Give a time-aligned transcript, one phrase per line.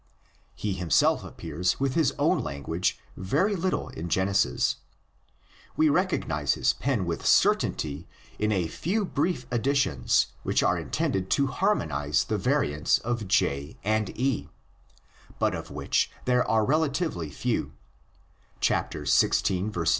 [0.55, 4.77] He himself appears with his own lan guage very little in Genesis.
[5.77, 8.07] We recognise his pen with certainty
[8.39, 14.09] in a few brief additions which are intended to harmonise the variants of J and
[14.19, 14.49] E,
[15.37, 17.73] but of which there are relatively few:
[18.59, 19.71] xvi.